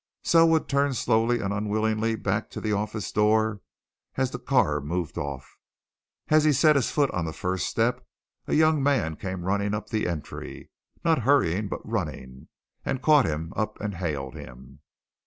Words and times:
Selwood 0.23 0.67
turned 0.67 0.95
slowly 0.97 1.41
and 1.41 1.53
unwillingly 1.53 2.15
back 2.15 2.49
to 2.49 2.59
the 2.59 2.71
office 2.71 3.11
door 3.11 3.61
as 4.15 4.31
the 4.31 4.39
car 4.39 4.81
moved 4.81 5.15
off. 5.15 5.59
And 6.27 6.37
as 6.37 6.43
he 6.43 6.51
set 6.53 6.75
his 6.75 6.89
foot 6.89 7.11
on 7.11 7.25
the 7.25 7.31
first 7.33 7.67
step 7.67 8.03
a 8.47 8.55
young 8.55 8.81
man 8.81 9.15
came 9.15 9.45
running 9.45 9.75
up 9.75 9.89
the 9.91 10.07
entry 10.07 10.71
not 11.05 11.19
hurrying 11.19 11.67
but 11.67 11.87
running 11.87 12.47
and 12.83 13.03
caught 13.03 13.25
him 13.25 13.53
up 13.55 13.79
and 13.79 13.93
hailed 13.93 14.33
him. 14.33 14.79